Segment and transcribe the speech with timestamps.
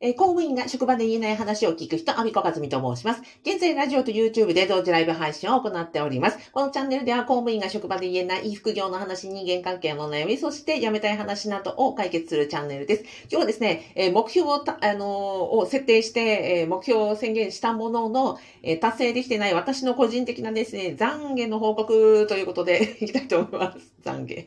[0.00, 3.22] えー、公務員が職場で言えない話を聞く人、アビコカズミと申します。
[3.44, 6.52] 現在、ラジオと YouTube で同時ライブ配信を行っております。
[6.52, 13.02] このチャンネルでは公務員が職場で言えない副業の話、人間関係の悩み、そして辞めたい話などを解決するチャンネルです。
[13.22, 15.08] 今日はですね、えー、目標をあのー、
[15.56, 23.92] を設定して、え目標を宣言したものの、え達成できてない私の個人的なですね、懺悔の報告ということで いきたいと思います。
[24.04, 24.46] 懺悔。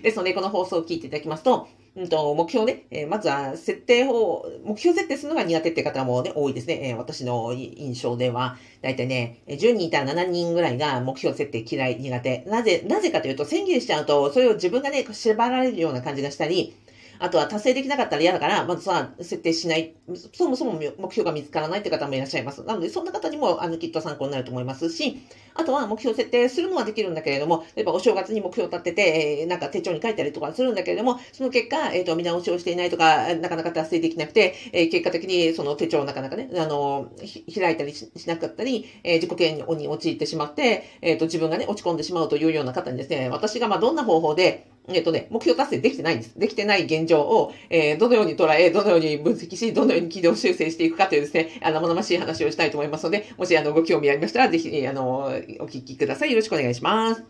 [0.00, 6.90] ですので、この放送を聞いていただきますと、うんと、目標ね、えー、まずは設定法、目標設定するのが苦手って方もね、多いですね。
[6.90, 12.44] えー、私の印象では、だいたいね、10人いたら7人ぐらいが目標設定嫌い、苦手。
[12.48, 16.76] なぜ、なぜかというと、宣言しちゃうと、それを自分がね、縛られるような感じがしたり、
[17.18, 19.94] あとは達成できなかったら嫌だから、まずは設定しない。
[20.32, 22.62] そもそも目標が見つからないって方もいらっしゃいます。
[22.64, 25.20] なので、そんな方にも、あの、きっと参考になると思いますし、
[25.58, 37.10] あとは目標設定するのはできるんだけれども、例えばお正月に目標を立てて、えー、なんか手帳に書いたりとかするんだけれども、その結果、えっ、ー、と、見直しをしていないとか、なかなか達成できなくて、えー、結果的にその手帳をなかなかね、あの、
[37.52, 46.38] 開いたりしなかったり、え、自己嫌悪に陥ってしまって、えっ、と、自分がね、落ち込んでしまうというような方にですね、私がまあどんな方法で、えっ、とね、目標達成できてないんです。
[46.38, 55.18] できてない現状を、えー、どのように捉え、どのように分析し、どのように軌道修正していくかというですね、あの、生々しい話をしたいと思いますので、もし、あの、ご興味ありましたら、ぜひ、あの、
[55.60, 56.30] お聞きください。
[56.30, 57.24] よろしくお願いします。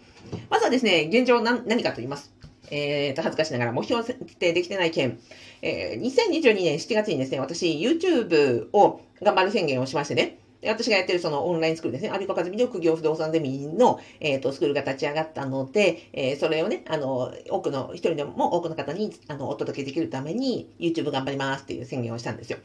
[0.50, 2.32] まずはですね、現状何何かと言います。
[2.70, 5.18] えっ、ー、と、恥ずかしながら目標設定できてない件。
[5.62, 22.58] えー、2022年7月にですね、私、YouTube を頑張る宣言をしましてね、私がやってるそのオンラインスクールですね、アビコカズミの苦業不動産ゼミの、えっ、ー、と、スクールが立ち上がったので、えー、それをね、あの、多くの、一人でも多くの方に、あの、お届けできるために、YouTube 頑張りますっていう宣言をしたんですよ。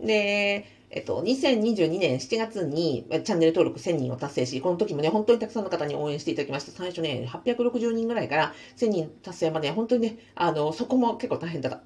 [0.00, 6.72] で、えっと、2022年7月にチャンネル登録1000人を達成し、この時もね、本当にたくさんの方に応援していただきました。
[6.72, 11.82] 最初ね、860人ぐらいから1000人達成まで、本当にね、あの、そこも結構大変だった。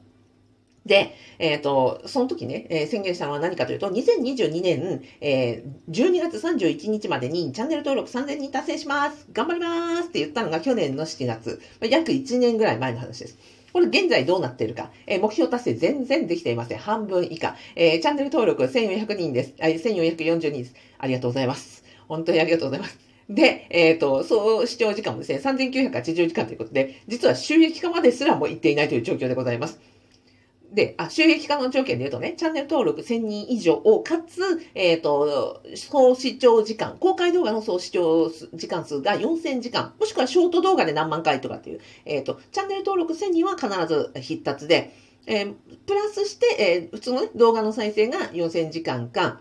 [0.87, 13.38] で、えっ、ー、と、その時ね、えー、宣言したのは何かというと、2022年、えー、12月31日までにチャンネル登録3000人達成します頑張りますって言ったのが去年の7月、約1年ぐらい前の話です。
[13.72, 16.78] これ現在どうなっているか、えー、目標達成全然できていません。
[16.78, 17.56] 半分以下。
[17.75, 19.55] えー、チャンネル登録1400人です。
[19.59, 20.75] 1440人です。
[20.99, 21.84] ありがとうございます。
[22.09, 22.99] 本当にありがとうございます。
[23.28, 29.81] で、えっ、ー、と、総視聴時間もですね、3980時間ということで、実は収益化まですらもいっていないという状況でございます。
[30.72, 34.41] で、あ、収益化の条件で言うとね、チャンネル登録1000人以上を、かつ、
[34.75, 44.93] えっ、ー、と、総視聴時間、公開動画の総視聴時間数が4000時間、もしくはショート動画で何万回とかっていう、えっ、ー、と、チャンネル登録1000人は必ず必達で、
[45.27, 45.54] えー、
[45.87, 49.41] プラスして、え普通のね、動画の再生が4000時間か、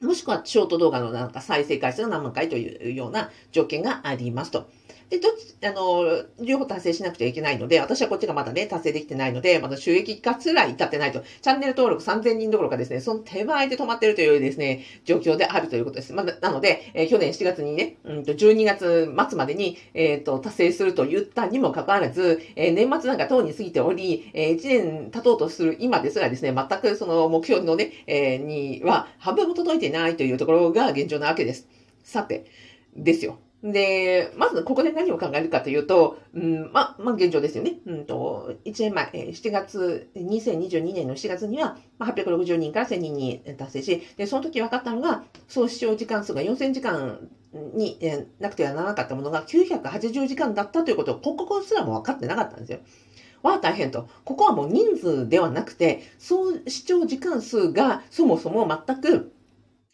[0.00, 4.68] もしくはショート動画のなんか再生回数が何万回というような条件がありますと。
[5.08, 16.12] で、どっち、あの、両方達成しなくちゃいけないので、私はこっちがまだね、達成できてないので、まだ収益化すら至ってないと、チャンネル登録3000人どころかですね、その手前で止まってるというですね、状況であるということです。
[16.12, 31.68] まだ、なので、えー、去年7月にね、うんと、12月末までに、えっ、ー、と、達成すると言ったにもかかわらず、えー、年末なんか等に過ぎており、えー、1年経とうとする今ですらですね、全くその目標のね、えー、には半分も届いていないというところが現状なわけです。
[32.02, 32.44] さて、
[32.96, 33.38] ですよ。
[33.62, 37.78] で、まずここで何を考えるかというと、うん、ま、まあ、現状ですよね。
[37.86, 47.28] うんと、1年前、7月、2022年の7月には、まあ、860人から1000人に達成し、で、その時分かったのが、総視聴時間数が4000時間
[47.74, 52.78] に、えなくてはならなかったものが980時間だったということを、ここすらも分かってなかったんですよ。
[53.42, 54.08] わあ、大変と。
[54.24, 59.32] ここはもう人数ではなくて、総視聴時間数がそもそも全く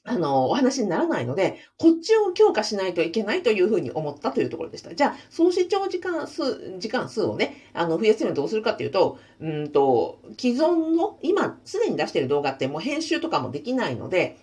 [0.04, 4.92] あの、お話にならないので、こっちを強化しないといけないというふうに思ったというところでした。
[4.94, 14.38] じゃあ、総視聴時間数、時間数をね、あの、増やせるのはどうするかっていうと、うんと、既存の、今、すでに出している動画ってもう編集とかもできないので、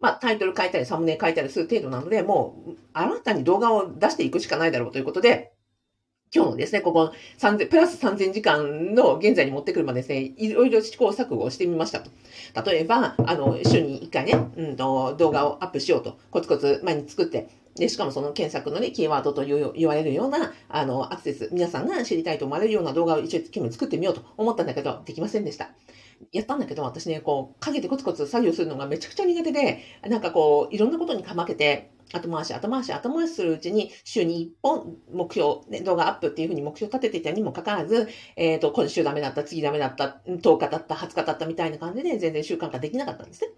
[0.00, 5.53] まあ、タイトル書いたり、サムネ書いたりする程度なので、もう、新たに動画を出していくしかないだろうということで、
[6.34, 12.10] 今日のですね、ここ3000、プラス3000時間の現在に持ってくるまでですね、いろいろ試行錯誤をしてみましたと。
[12.68, 25.70] 例えば、あの、週に1回ね、うんと、動画をアップしようと、コツコツ前に作って、で、しかもその検索のね、キーワードと言われるような、あの、アクセス、皆さんが知りたいと思われるような動画を一生懸命作ってみようと思ったんだけど、できませんでした。
[26.32, 43.50] やったんだけど、私ね、こう、陰でコツコツ作業するのがめちゃくちゃ苦手で、なんかこう、いろんなことにかまけて、後回し、後回し、後回しするうちに、週に1本目標、ね、動画アップっていうふうに目標立てていたにもかかわらず、えっ、ー、と、今週ダメだった、次ダメだった、10日だった、20日だったみたいな感じで、全然習慣化できなかったんですね。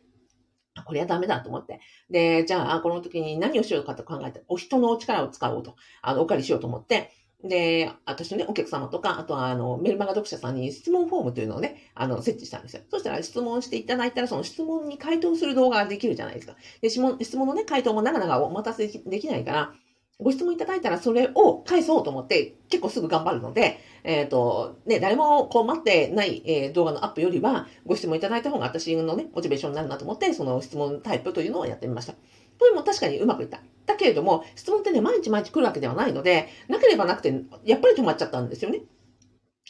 [0.86, 1.80] これはダメだと思って。
[2.10, 7.10] で、じゃあ、この時に何をしようかと考えて、お人の力を使おうと、あの、お借りしようと思って、
[7.44, 12.82] で、私のね、お客様とか、あとは、あの、メルマガ読者さんに質問フォームというのをね、あの、設置したんですよ。
[12.90, 16.56] そしたら質問していただいたら、その質問に回答する動画ができるじゃないですか。
[16.80, 19.74] で、質問、質問のね、回答もなかなかお待たせできないから、
[20.18, 32.14] ご質問いただいたらそれを返そうと思って結構すぐ頑張るので、えっ、ー、と、ね、誰もこう待ってない、えー、動画のアップよりはご質問いただいた方が私のね、モチベーションになるなと思って、その質問タイプというのをやってみました。
[32.58, 33.60] これも確かにうまくいった。
[33.84, 37.32] だけれども、質問ってね、毎日毎日来るわけではないので、なければなくて、
[37.64, 38.80] やっぱり止まっちゃったんですよね。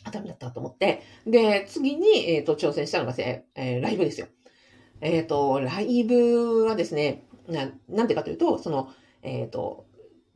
[0.04, 1.02] あ、ダメだったと思って。
[1.26, 4.28] で、次に、えっ、ー、と、挑戦したのが、えー、ライブですよ。
[5.00, 8.90] えっ、ー、と、ライブはですね、ななんでかというと、その、
[9.22, 9.85] えっ、と、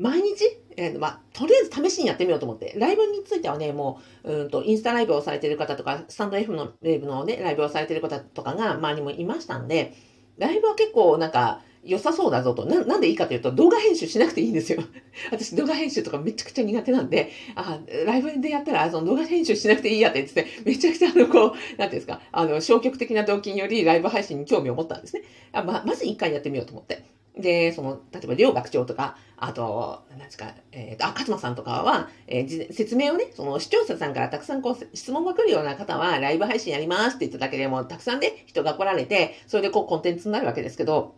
[0.00, 0.44] 毎日、
[0.79, 9.93] えー、まあ、とりあえず試しにやってみようと思って、ライブについてはね、もう、うんと、インスタライブをされてる方とか、スタンド F のライブのね、ライブをされてる方とかが周りもいましたんで、
[10.38, 12.67] ライブは結構なんか、良さそうだぞと。
[12.67, 14.82] な、なんでいいかというと、動画編集しなくていいんですよ。
[15.32, 25.23] 私、動画編集とかめちゃくちゃ苦手なんで、あ、ライブでやったら、その動画編集しなくていいやって言って、めちゃくちゃあの、こう、なんていうんですか、あの、消極的な動機によりライブ配信に興味を持ったんですね。
[25.52, 27.02] あま、まず一回やってみようと思って。
[27.38, 41.15] で、その、例えば、両学長とか、あと、なんですか、えっ、ー、と、あ、勝間さんとかは、えー、説明をね、その視聴者さんからたくさんこう、質問が来るような方は、ライブ配信やりますって言っただけでも、たくさんね、人が来られて、それでこう、コンテンツになるわけですけど、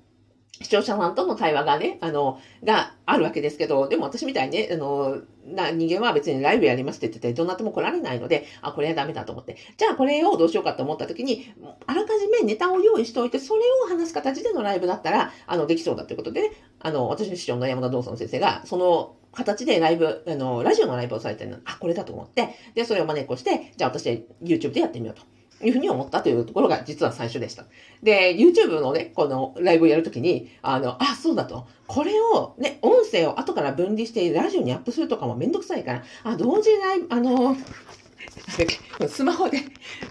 [0.60, 9.56] 視聴者さんとの対話がね、あの、があるわけですけど、でも私みたいにね、あの、な人間は別にライブやりますって言ってて、どなたも来られないので、あ、これはダメだと思って。
[9.76, 11.52] じゃあこれをどうしようかと思った時に、
[11.86, 16.50] あらかじめネタを用意しておいて、それを話す形でのライブだったら、あの、できそうだということで、ね、
[16.80, 25.22] あの、私の師匠の山田道尊先生が、その、形でライブ、あの、ラジオのライブをされてるの、あ、これだと思って、で、それを真似っこして、じゃあ私は YouTube でやってみようと。
[25.62, 27.64] いうふうに思ったというところが実は最初でした。
[28.02, 31.66] で、YouTube のね、このライブをやるときに、あの、あ、そうだと。
[31.86, 37.56] これをね、音声を後から分離してラジオにアップするとかもめんどくさいから、あ、同時ライブ、あの、
[39.08, 39.58] スマホで、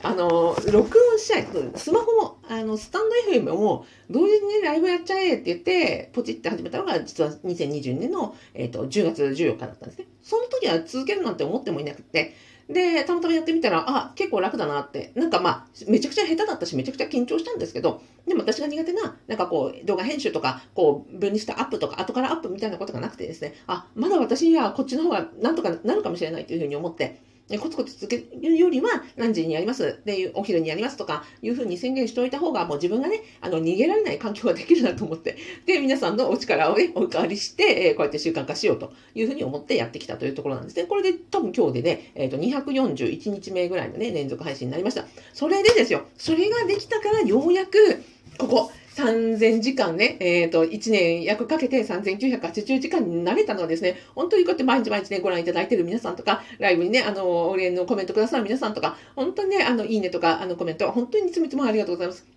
[0.03, 10.07] あの、録音しちゃい、スマホも、あの、スタンド FM も、同時に、ライブやっちゃえって言って、ポチって始めたのが、実は2022年の、えっ、ー、と、10月14日だったんですね。
[10.21, 12.35] その時は続けるなんて思ってもいなくて、
[12.71, 15.11] で、たまたまやってみたら、あ、結構楽だなって。
[15.15, 27.21] なんかまあ、めちゃくちゃ下手だったし、めちゃくちゃ緊張したんですけど、でも私が苦手な、なんかこう、動画編集とか、こう、分離したアップとか、後からアップみたいなことがなくてですね、あ、まだ私にはこっちの方がなんとかなるかもしれないというふうに思って、
[27.57, 29.99] コツコツ続けるよりは何時にやります？
[30.05, 40.83] で、お昼にやりますとかいうふうに宣言しておいた方がもう自分がね、あの逃げられない環境ができるなと思って、で、皆さんのお力をね、お借りして、え、こうやって習慣化しようというふうに思ってやってきたというところなんですね。
[40.85, 45.05] これで多分今日でね、え、ー、と、241日目ぐらいのね、連続配信になりました。
[45.33, 48.03] それでですよ、それができたからようやく、
[48.37, 62.27] ここ、3000時間ね、えっ、ー、と、1年約かけて3980時間になれたのはですね、本当にこうやって毎日毎日ね、ご覧いただいている皆さんとか、ライブにね、あの、お礼のコメントくださる皆さんとか、本当にね、あの、いいねとか、あの、コメント、本当にいつもいつもありがとうございます。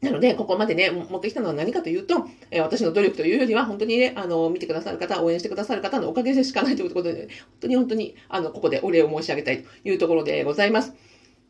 [0.00, 7.28] なので、ここまでね、持ってきたのは何かというと、えー、私の努力というよりは、本当にね、あの、見てくださる方、応援してくださる方のおかげでしかないということで、本
[7.62, 10.94] 当に本当に、あの、ここでお礼を申し上げたいというところでございます。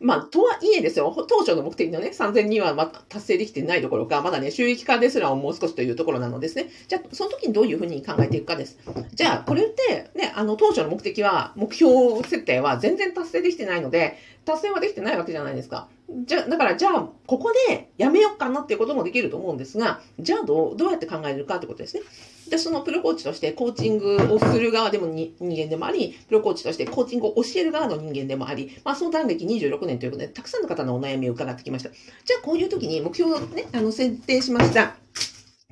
[0.01, 6.69] まあ、とはいえですよ、当初の目的のね、3000人はま達成できてないどころか、まだね、収益化ですらもう少しというところなのですね。
[6.87, 8.79] じゃあ、その時にどういうふうに考えていくかです。
[9.15, 15.89] じゃあ、これって、ね、あの、当初の目的は、目標設定は全然達成できてないので、達成はできてないわけじゃないですか。
[16.11, 22.03] じゃ、だから、じゃあ、ここでやめようかなっていうこともできると思うんですが、じゃあどう、どうやって考えるかってことですね。
[22.49, 31.91] で、そのプロコーチとしてコーチングをする側でも人間でもあり、プロコーチとしてコーチングを教える側の人間でもあり、まあ、相談歴26年ということで、たくさんの方のお悩みを伺ってきました。
[31.91, 34.97] じゃあ、こういう時に目標をね、あの、設定しました。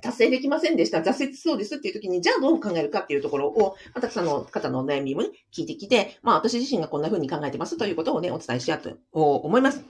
[0.03, 0.99] 達成できませんでした。
[0.99, 9.83] 挫折そうですっていう時に、じゃあどう考えるかっていうところを、まあ、たくさんの方のお悩みもね、聞いてきて、まあ私自身がこんな風に考えてますということをね、お伝えしようと思います。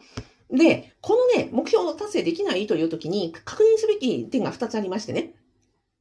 [0.50, 5.34] で、このね、目標を達成できないという時に確認すべき点が2つありましてね。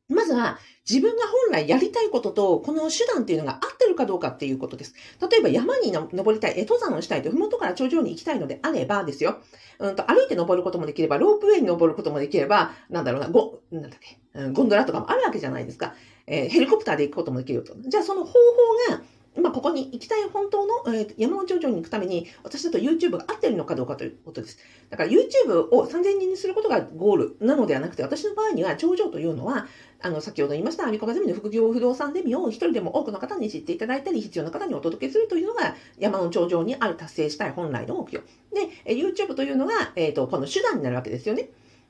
[0.07, 4.93] まずは、自分が本来やりたいことと、この手段っていうのが合ってるかどうかっていうことです。
[5.19, 9.39] 例えば山に登りたい、登山をしたいと、ふもとから頂上に行きたいのであればですよ。
[9.79, 14.19] うんと、歩いて登ることもできれば、ロープウェイに登ることもできれば、なんだろうな、ゴ、なんだっけ、
[14.51, 15.95] ゴンドラとかもあるわけじゃないですか。
[16.27, 17.75] えー、ヘリコプターで行くこともできると。
[17.87, 19.01] じゃあその方法が、
[19.41, 24.57] まあ、ここに行きたい本当の、えー、山の頂上に行くために、私だと YouTube が合ってるのかどうかということです。
[24.89, 29.67] だから YouTube を3000人にすることがゴールなのではなくて、私の場合には頂上というのは、
[30.01, 38.25] あの、先ほど言いました、アミコバゼミの副業不動産デミを一人でも多くの方に知っていただいたり、必要な方にお届けするというのが、山の頂上にある達成したい本来の目標。
[38.53, 41.49] で、YouTube というのが、えっ、ー、と、この手段になるわけですよね。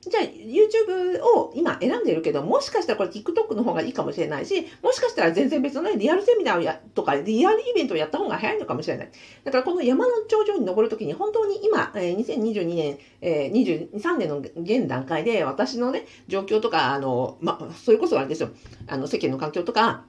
[0.09, 9.11] じゃあ YouTube を今選んでるけど、もしかしたらこれ TikTok の方がいいかもしれないし、もしかしたら全然別のね、リアルセミナーをやとか、リアルイベントをやった方が早いのかもしれない。
[9.43, 18.49] だからこの山の頂上に登るときに本当に今、え、2022年、えー、23年の現段階で私のね、状況とか、あの、ま、それこそあれですよ、
[18.87, 20.05] あの、世間の環境とか、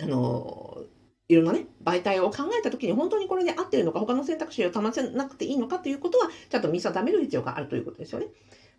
[0.00, 0.78] あの、
[1.28, 8.26] いろんなね、媒体を考えたときに本当にこれで合ってるのか、他の選択肢を保せなくていいのかということは、ちゃんと見定める必要があるということですよね。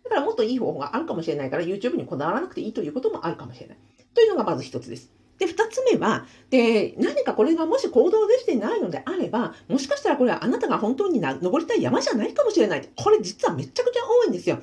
[0.08, 3.78] だからもっといい方法があるかもしれないから、YouTube にこだわらなくていいということもあるかもしれない。
[4.14, 5.10] というのがまず一つです。
[5.38, 12.88] で、二つ目は、で、何かこれがもし行動できてないのであれば、もしかしたらこれはあなたが本当にな登りたい山じゃないかもしれない。
[12.96, 14.58] これ実はめちゃくちゃ多いんですよ。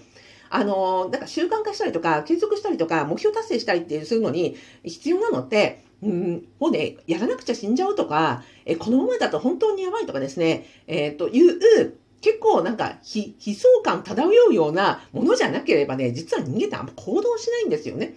[0.50, 18.16] あの、なんか習慣化したりとか、継続したりとか、目標達成したりってするのに必要なのって、うん、もうね、やらなくちゃ死んじゃうとか、えこのままだと本当にやばいとかですね、えっ、ー、という結構なんか悲壮感漂うようなものじゃなければね、実は人間ってあんま行動しないんですよね。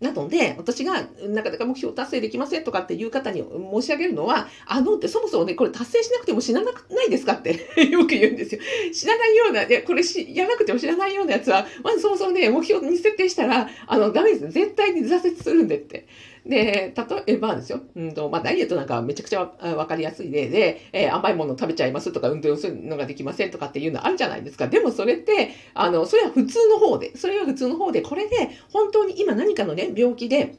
[0.00, 8.60] なので、私がなかなか目標達成できませんとかっていう方に申し上げるのは、あのってそもそもね、これ達成しなくても死ななくないですかって よく言うんですよ。
[8.94, 14.52] 知らないような、で、これし、やらなくても知らないようなやつは、まずそもそもね、目標に設定したら、あの、ダメです。
[14.52, 16.06] 絶対に挫折するんでって。
[16.48, 24.66] で、例えばですよ、うんと、まあ、ダイエットなんかめちゃくちゃわかりやすい例で、えー、甘いもの食べちゃいますとか、運動するのができませんとかっていうのあるじゃないですか。
[24.66, 30.56] でもそれって、あの、それは普通の方で、それは普通の方で、これで、本当に今何かのね、病気で、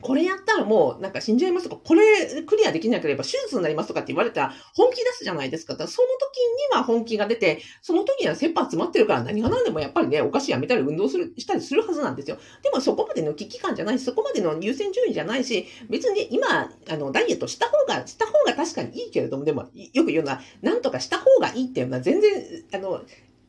[0.00, 5.74] これやったらもうなんか死んじゃいますとか、これクリアできなければ手術になりますとかって言われたら本気出すじゃないですか。
[5.74, 6.38] だからその時
[6.74, 12.38] には本気が出て、その時には切羽詰まってるから何が何でもやっぱりね、お菓子やめたり運動する、したりするはずなんですよ。
[12.62, 22.32] でもそこまでの危機感じゃないし、そこまでの優先順位じゃないし、別に今、あの、ダイエットした方が、した方が確かにいいけれども、でもよく言うのは、なんとかした方がいいっていうのは全然、
[22.72, 23.02] あの、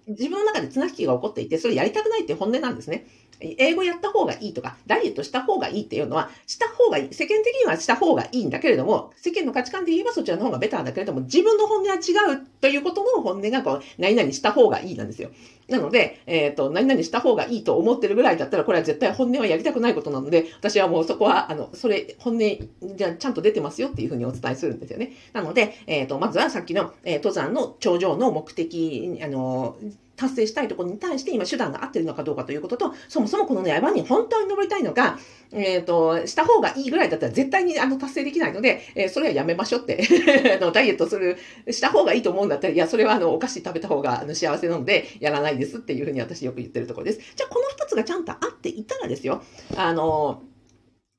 [0.08, 3.06] 自分の中で綱引きが起こっていて、それやりたくないって本音なんですね。
[3.40, 7.14] 英語やった方がいいとか、ダイエットした方がいいっていうのは、した方がいい。
[7.14, 11.98] 世間的にはした方がいいんだけれども、世間の価値観で言えばそちらの方がベターだけれども、自分の本音は違
[12.34, 15.30] うということの本音が、こう、何々した方がいいなんですよ。
[15.70, 25.14] なので、えっ、ー、と、何々した方がいいと思ってるぐらいだったら、これは絶対本音はやりたくないことなので、私はもうそこは、あの、それ、本音、じゃちゃんと出てますよっていうふうにお伝えするんですよね。
[25.34, 29.78] なので、えっ、ー、と、まずはさっきの、えー、登山の頂上の目的、あの、
[30.20, 35.18] 達成したいところに対して今手段が合ってるのかどうかということと、そもそもこのね、山に本当に登りたいのか、
[35.52, 40.04] えっ、ー、と、した方がいいぐらいだったら絶対にあの達成できないので、えー、それはやめましょうって
[40.62, 41.38] あの、ダイエットする、
[41.72, 47.20] した方がいいと思うんだったら、いや、それはあの、お菓子食べた方があの幸せなので、やらないですっていうふうに私よく言ってるところです。
[47.36, 49.42] じゃあ、この二つがちゃんとあっていたらですよ、
[49.78, 50.44] あの、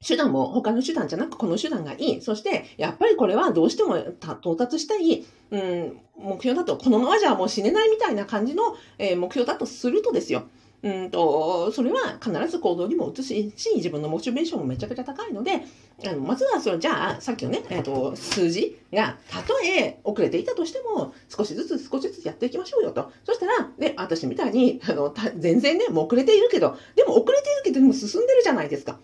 [0.02, 2.20] 手段も他の手段じゃなくこの手段がいい。
[2.22, 8.62] そして、やっぱりこれはどうしても到達したい、うん、目標だと、このままじゃもう死ねないみたいな感じの、
[8.98, 10.44] えー、目標だとするとですよ。
[10.82, 15.62] うんと、それは必ず行動にも移し、し、自分のモチベーションもめちゃくちゃ高いので、
[16.06, 23.12] あのまずはその、じゃあ、さっきのね、えっ、ー、と、数字が、たとえ遅れていたとしても、少しずつ少しずつやっていきましょうよと。
[23.26, 28.98] そしたら、ね、私みたいに、あの、全然ね、もう遅れているけど、でも遅れているけど、でも進んでるじゃないですか。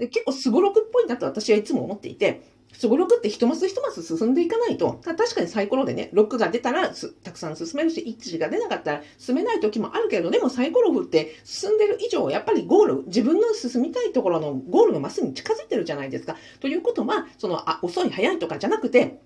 [0.00, 2.42] で結構すごろくっぽいなと私はいつも思っていて、
[2.72, 6.90] すごろくって一マス一マス進んでいかないと、確かにサイコロでね、6が出たら
[7.22, 16.36] たくさん進めるし、1が出なかったら進めない時もあるけど、でもサイコロ振って進んでる以上、やっぱりゴール、自分の進みたいところのゴールのマスに近づいてるじゃないですか。
[16.60, 19.20] ということは、その、あ、遅い早いとかじゃなくて、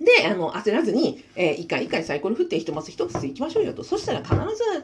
[0.00, 3.82] で、あの、焦らずに、えー、一回一回サイコロ振って一マス一つ行きましょうよと。
[3.82, 4.38] そしたら必ず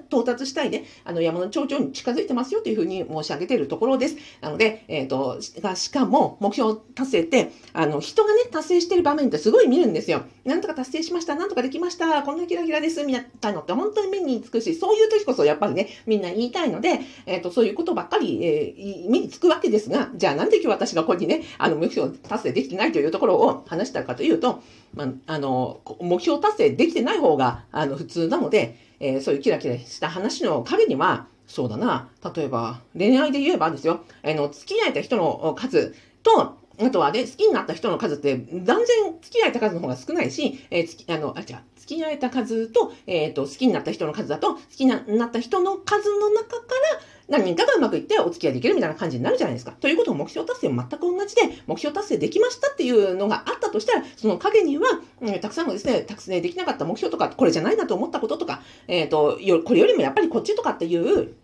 [0.09, 4.17] 到達したいで、あの、山の頂上に近づいてますよというふうに申し上げているところです。
[4.41, 10.23] なので、えっ、ー、と、が、しかも、目標を達成って、あの、人がね、達成してる場面ってすごい見るんですよ。
[10.45, 24.63] なんとか達成しました、なんとかできました、こんなキラキラです、みたいのって本当に目につくし、そういう時こそやっぱりね、みんな言いたいので、えっ、ー、と、そういうことばっかり、えー、目につくわけですが、じゃあなんで今日私がここにね、あの、目標達成できてないというところを話したかというと、
[24.95, 49.73] まあ、あの、目標達成できてない方が、あの、普通なので、えー、そういうキラキラした話の陰には、そうだな、例えば、恋愛で言えばですよ、あの、付き合えた人の数と、あとはね、好きになった人の数って、断然付き合えた数の方が少ないし、えー、つき、あの、あ、違う、付き合えた数と、えっ、ー、と、好きになった人の数だと、好きになった人の数の中から、何人かがうまくいってお付き合いできるみたいな感じになるじゃないですか。
[49.73, 54.87] ということを目標達成も全く同じで、目標達成できましたっていうのがあったとしたら、その陰には、
[55.21, 61.35] うん、たくさんのですね、たくさんできなかった目標とか、これじゃないなと思ったこととか、えっ、ー、と、これよりもやっぱりこっちとかっていう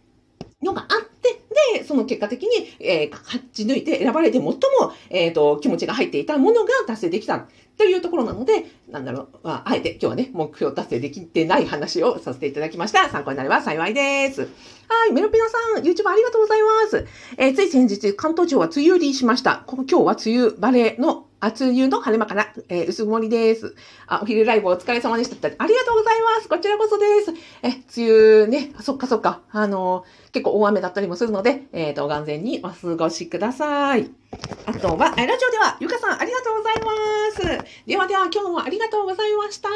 [0.62, 1.09] のがあって、
[1.74, 2.48] で、その結果的に、
[2.80, 4.58] えー、勝ち抜いて選ばれて最も、
[5.10, 13.08] えっ、ー、と、気持ちが入っていたものが達成できたというところなので、なんだろう、まあ、あえて今日はね、目標達成できてない話をさせていただきました。
[13.08, 14.42] 参考になれば幸いです。
[14.42, 17.06] はい、メロピナさん、YouTube ありがとうございます。
[17.38, 19.64] えー、つい先日、関東地方は梅雨入りしました。
[19.66, 23.74] 今日は梅雨バレーの厚湯の晴れ間かな、えー、薄曇りです。
[24.06, 25.48] あ、お昼ライブお疲れ様でした。
[25.48, 26.48] ありがとうございます。
[26.48, 27.32] こちらこそです。
[27.62, 29.40] え、梅雨ね、そっかそっか。
[29.50, 34.10] あのー、結構大雨だったりもするので、えっ、ー、と、安全にお過ごしください。
[34.66, 37.86] あとは、ラジオでは、ゆかさんありがとうございます。
[37.86, 39.70] ではでは、今日もありがとうございました。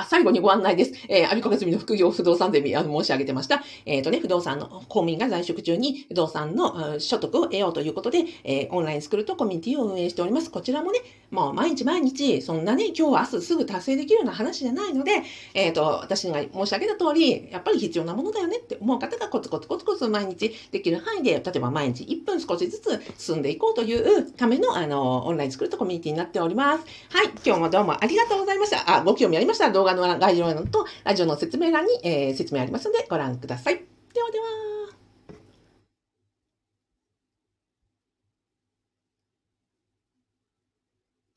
[0.00, 0.92] あ、最後にご案内です。
[1.08, 3.62] えー、アビコカズミの副業不動産ゼミ、あの、申し上げてました。
[3.84, 10.50] えっ、ー、とね、不動産の公務員が在職中に不動産の所得を得ようということで、えー、オンラインスクールとコミュニティを運営しております。
[10.50, 15.22] こちらもね、もう毎日毎日、そんなね、今日明日すぐ達成できるような話じゃないので、
[15.54, 26.84] えっ、ー、と、私が申し上げた通り、やっぱり必要なものだよねって思う方がコツコツコツコツ毎日できる範囲で、例えば毎日1分少しずつ進んでいこうというための、あの、オンラインスクールとコミュニティになっております。
[27.10, 28.96] はい、今日もどうもありがとうございました。
[28.96, 33.74] あ、ご興味ありましたら動画の概要欄とラジオの説明欄に、えー、説明ありますのでご覧ください。
[34.14, 34.69] ではでは。